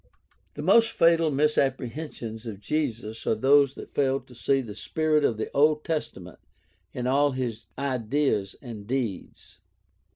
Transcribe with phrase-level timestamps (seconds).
[0.55, 5.37] The most fatal misapprehensions of Jesus are those that fail to see the spirit of
[5.37, 6.39] the Old Testament
[6.91, 9.59] in all his ideas and deeds.